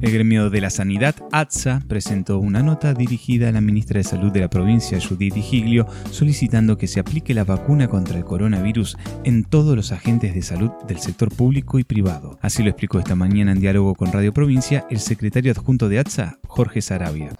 El 0.00 0.12
gremio 0.12 0.50
de 0.50 0.60
la 0.60 0.70
sanidad, 0.70 1.16
ATSA, 1.32 1.82
presentó 1.88 2.38
una 2.38 2.62
nota 2.62 2.94
dirigida 2.94 3.48
a 3.48 3.52
la 3.52 3.60
ministra 3.60 3.98
de 3.98 4.04
Salud 4.04 4.30
de 4.30 4.38
la 4.38 4.48
provincia, 4.48 5.00
Judith 5.00 5.34
Giglio, 5.34 5.88
solicitando 6.12 6.78
que 6.78 6.86
se 6.86 7.00
aplique 7.00 7.34
la 7.34 7.42
vacuna 7.42 7.88
contra 7.88 8.18
el 8.18 8.24
coronavirus 8.24 8.96
en 9.24 9.42
todos 9.42 9.74
los 9.74 9.90
agentes 9.90 10.32
de 10.32 10.42
salud 10.42 10.70
del 10.86 11.00
sector 11.00 11.34
público 11.34 11.80
y 11.80 11.84
privado. 11.84 12.38
Así 12.40 12.62
lo 12.62 12.70
explicó 12.70 13.00
esta 13.00 13.16
mañana 13.16 13.50
en 13.50 13.58
diálogo 13.58 13.96
con 13.96 14.12
Radio 14.12 14.32
Provincia 14.32 14.86
el 14.90 15.00
secretario 15.00 15.50
adjunto 15.50 15.88
de 15.88 15.98
ATSA, 15.98 16.38
Jorge 16.46 16.82
Sarabia 16.82 17.32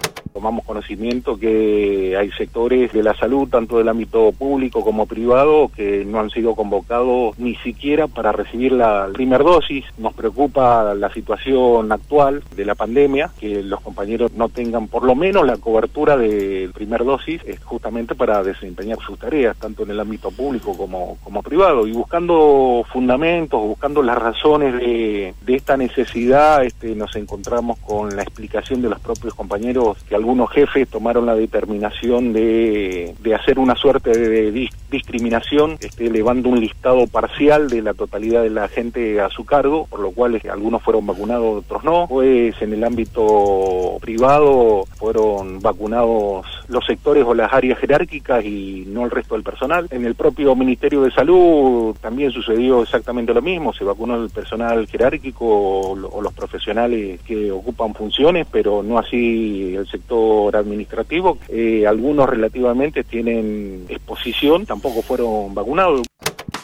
tomamos 0.42 0.64
conocimiento 0.64 1.38
que 1.38 2.16
hay 2.18 2.32
sectores 2.32 2.92
de 2.92 3.04
la 3.04 3.14
salud, 3.14 3.48
tanto 3.48 3.78
del 3.78 3.88
ámbito 3.88 4.32
público 4.32 4.82
como 4.82 5.06
privado, 5.06 5.70
que 5.76 6.04
no 6.04 6.18
han 6.18 6.30
sido 6.30 6.56
convocados 6.56 7.38
ni 7.38 7.54
siquiera 7.54 8.08
para 8.08 8.32
recibir 8.32 8.72
la 8.72 9.08
primera 9.12 9.44
dosis. 9.44 9.84
Nos 9.98 10.14
preocupa 10.14 10.94
la 10.94 11.12
situación 11.12 11.92
actual 11.92 12.42
de 12.56 12.64
la 12.64 12.74
pandemia, 12.74 13.30
que 13.38 13.62
los 13.62 13.80
compañeros 13.82 14.32
no 14.32 14.48
tengan 14.48 14.88
por 14.88 15.04
lo 15.04 15.14
menos 15.14 15.46
la 15.46 15.58
cobertura 15.58 16.16
de 16.16 16.68
primera 16.74 17.04
dosis, 17.04 17.40
justamente 17.62 18.16
para 18.16 18.42
desempeñar 18.42 18.98
sus 18.98 19.20
tareas, 19.20 19.56
tanto 19.56 19.84
en 19.84 19.90
el 19.92 20.00
ámbito 20.00 20.32
público 20.32 20.76
como, 20.76 21.18
como 21.22 21.44
privado. 21.44 21.86
Y 21.86 21.92
buscando 21.92 22.84
fundamentos, 22.92 23.60
buscando 23.60 24.02
las 24.02 24.18
razones 24.18 24.74
de, 24.74 25.34
de 25.40 25.54
esta 25.54 25.76
necesidad, 25.76 26.64
este, 26.64 26.96
nos 26.96 27.14
encontramos 27.14 27.78
con 27.78 28.16
la 28.16 28.22
explicación 28.22 28.82
de 28.82 28.88
los 28.88 28.98
propios 28.98 29.34
compañeros 29.34 30.02
que 30.08 30.16
algunos 30.16 30.31
algunos 30.32 30.50
jefes 30.50 30.88
tomaron 30.88 31.26
la 31.26 31.34
determinación 31.34 32.32
de, 32.32 33.14
de 33.20 33.34
hacer 33.34 33.58
una 33.58 33.76
suerte 33.76 34.16
de, 34.16 34.50
discriminación, 34.92 35.78
este, 35.80 36.06
elevando 36.06 36.48
un 36.48 36.60
listado 36.60 37.08
parcial 37.08 37.68
de 37.68 37.82
la 37.82 37.94
totalidad 37.94 38.42
de 38.42 38.50
la 38.50 38.68
gente 38.68 39.20
a 39.20 39.28
su 39.28 39.44
cargo, 39.44 39.88
por 39.90 39.98
lo 39.98 40.12
cual 40.12 40.40
algunos 40.48 40.82
fueron 40.82 41.06
vacunados, 41.06 41.64
otros 41.64 41.82
no. 41.82 42.06
Pues 42.08 42.54
en 42.62 42.72
el 42.72 42.84
ámbito 42.84 43.98
privado 44.00 44.84
fueron 44.96 45.60
vacunados 45.60 46.46
los 46.68 46.84
sectores 46.86 47.24
o 47.26 47.34
las 47.34 47.52
áreas 47.52 47.78
jerárquicas 47.78 48.44
y 48.44 48.84
no 48.86 49.04
el 49.04 49.10
resto 49.10 49.34
del 49.34 49.42
personal. 49.42 49.88
En 49.90 50.04
el 50.04 50.14
propio 50.14 50.54
Ministerio 50.54 51.02
de 51.02 51.10
Salud 51.10 51.96
también 52.00 52.30
sucedió 52.30 52.82
exactamente 52.82 53.34
lo 53.34 53.42
mismo, 53.42 53.72
se 53.72 53.84
vacunó 53.84 54.22
el 54.22 54.30
personal 54.30 54.86
jerárquico 54.86 55.80
o 55.90 56.20
los 56.20 56.32
profesionales 56.32 57.20
que 57.26 57.50
ocupan 57.50 57.94
funciones, 57.94 58.46
pero 58.50 58.82
no 58.82 58.98
así 58.98 59.74
el 59.74 59.86
sector 59.86 60.54
administrativo. 60.54 61.38
Eh, 61.48 61.86
algunos 61.86 62.28
relativamente 62.28 63.04
tienen 63.04 63.86
exposición, 63.88 64.66
tampoco 64.66 64.81
fueron 65.02 65.54
vacunados. 65.54 66.02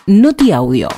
Noti 0.07 0.53
Audio. 0.53 0.89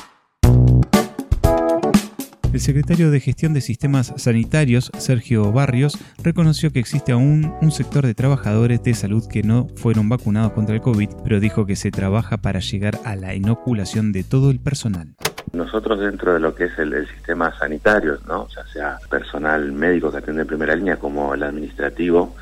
El 2.53 2.59
secretario 2.59 3.11
de 3.11 3.21
Gestión 3.21 3.53
de 3.53 3.61
Sistemas 3.61 4.13
Sanitarios, 4.17 4.91
Sergio 4.97 5.53
Barrios, 5.53 5.97
reconoció 6.21 6.73
que 6.73 6.79
existe 6.79 7.13
aún 7.13 7.53
un 7.61 7.71
sector 7.71 8.05
de 8.05 8.13
trabajadores 8.13 8.83
de 8.83 8.93
salud 8.93 9.23
que 9.25 9.41
no 9.41 9.67
fueron 9.77 10.09
vacunados 10.09 10.51
contra 10.51 10.75
el 10.75 10.81
COVID, 10.81 11.09
pero 11.23 11.39
dijo 11.39 11.65
que 11.65 11.77
se 11.77 11.91
trabaja 11.91 12.37
para 12.37 12.59
llegar 12.59 12.99
a 13.05 13.15
la 13.15 13.35
inoculación 13.35 14.11
de 14.11 14.25
todo 14.25 14.51
el 14.51 14.59
personal. 14.59 15.15
Nosotros 15.53 16.01
dentro 16.01 16.33
de 16.33 16.41
lo 16.41 16.53
que 16.53 16.65
es 16.65 16.77
el, 16.77 17.07
sistema 17.07 17.57
sanitario, 17.57 18.17
¿no? 18.27 18.47
ya 18.49 18.65
sea 18.73 18.97
personal 19.09 19.71
médico 19.71 20.11
que 20.11 20.17
atiende 20.17 20.41
en 20.41 20.47
primera 20.47 20.75
línea 20.75 20.97
como 20.97 21.33
el 21.33 21.43
administrativo, 21.43 22.35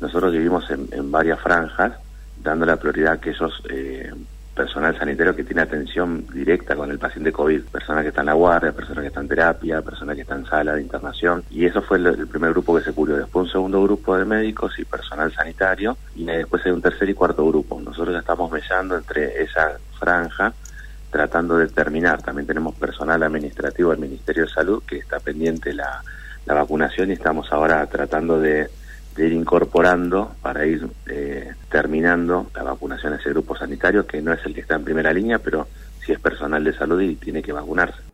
nosotros 0.00 0.32
vivimos 0.32 0.64
en, 0.70 1.10
varias 1.10 1.38
franjas, 1.40 1.92
dando 2.42 2.66
la 2.66 2.76
prioridad 2.76 3.12
a 3.12 3.14
aquellos 3.14 3.62
eh, 3.68 4.12
personal 4.54 4.98
sanitario 4.98 5.34
que 5.34 5.44
tiene 5.44 5.62
atención 5.62 6.26
directa 6.32 6.74
con 6.74 6.90
el 6.90 6.98
paciente 6.98 7.32
COVID, 7.32 7.62
personas 7.64 8.02
que 8.02 8.08
están 8.08 8.24
en 8.24 8.26
la 8.26 8.32
guardia, 8.34 8.72
personas 8.72 9.02
que 9.02 9.08
están 9.08 9.24
en 9.24 9.28
terapia, 9.28 9.80
personas 9.80 10.16
que 10.16 10.22
están 10.22 10.40
en 10.40 10.46
sala 10.46 10.74
de 10.74 10.82
internación, 10.82 11.44
y 11.50 11.64
eso 11.64 11.80
fue 11.80 11.98
el, 11.98 12.26
primer 12.26 12.50
grupo 12.50 12.76
que 12.76 12.84
se 12.84 12.92
cubrió. 12.92 13.16
Después 13.16 13.46
un 13.46 13.52
segundo 13.52 13.82
grupo 13.82 14.18
de 14.18 14.24
médicos 14.24 14.78
y 14.78 14.84
personal 14.84 15.32
sanitario, 15.32 15.96
y 16.14 16.24
después 16.24 16.64
hay 16.66 16.72
un 16.72 16.82
tercer 16.82 17.08
y 17.08 17.14
cuarto 17.14 17.46
grupo. 17.46 17.80
Nosotros 17.80 18.12
ya 18.12 18.20
estamos 18.20 18.50
mellando 18.50 18.96
entre 18.96 19.42
esa 19.42 19.78
franja, 19.98 20.52
tratando 21.10 21.56
de 21.56 21.68
terminar. 21.68 22.22
También 22.22 22.46
tenemos 22.46 22.74
personal 22.74 23.22
administrativo 23.22 23.92
del 23.92 24.00
Ministerio 24.00 24.44
de 24.44 24.50
Salud 24.50 24.82
que 24.86 24.98
está 24.98 25.20
pendiente 25.20 25.72
la, 25.72 26.02
la 26.46 26.54
vacunación 26.54 27.10
y 27.10 27.14
estamos 27.14 27.50
ahora 27.52 27.86
tratando 27.86 28.38
de 28.40 28.68
de 29.16 29.26
ir 29.26 29.32
incorporando 29.32 30.34
para 30.42 30.66
ir 30.66 30.88
eh, 31.06 31.52
terminando 31.70 32.50
la 32.54 32.62
vacunación 32.62 33.12
a 33.12 33.16
ese 33.16 33.30
grupo 33.30 33.56
sanitario, 33.56 34.06
que 34.06 34.22
no 34.22 34.32
es 34.32 34.44
el 34.44 34.54
que 34.54 34.60
está 34.60 34.76
en 34.76 34.84
primera 34.84 35.12
línea, 35.12 35.38
pero 35.38 35.68
sí 36.04 36.12
es 36.12 36.20
personal 36.20 36.62
de 36.64 36.72
salud 36.72 37.00
y 37.00 37.16
tiene 37.16 37.42
que 37.42 37.52
vacunarse. 37.52 38.09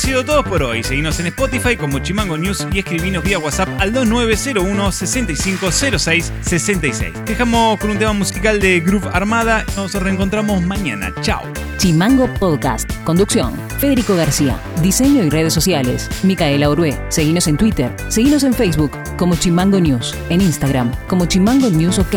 Sido 0.00 0.24
todo 0.24 0.42
por 0.42 0.62
hoy. 0.62 0.82
Seguimos 0.82 1.20
en 1.20 1.26
Spotify 1.26 1.76
como 1.76 1.98
Chimango 1.98 2.38
News 2.38 2.66
y 2.72 2.78
escribinos 2.78 3.22
vía 3.22 3.38
WhatsApp 3.38 3.68
al 3.78 3.92
2901 3.92 4.92
6506 4.92 6.32
66. 6.40 7.12
Dejamos 7.26 7.78
con 7.78 7.90
un 7.90 7.98
tema 7.98 8.12
musical 8.14 8.60
de 8.60 8.80
Groove 8.80 9.08
Armada. 9.12 9.64
Nos 9.76 9.92
reencontramos 9.94 10.62
mañana. 10.62 11.12
Chao. 11.20 11.42
Chimango 11.76 12.32
Podcast. 12.34 12.90
Conducción. 13.04 13.54
Federico 13.78 14.16
García. 14.16 14.58
Diseño 14.82 15.22
y 15.22 15.30
redes 15.30 15.52
sociales. 15.52 16.08
Micaela 16.22 16.70
Orué. 16.70 16.98
Seguinos 17.08 17.46
en 17.46 17.58
Twitter. 17.58 17.94
Seguinos 18.08 18.42
en 18.44 18.54
Facebook 18.54 18.92
como 19.18 19.36
Chimango 19.36 19.80
News. 19.80 20.16
En 20.30 20.40
Instagram 20.40 20.92
como 21.08 21.26
Chimango 21.26 21.68
News 21.68 21.98
OK. 21.98 22.16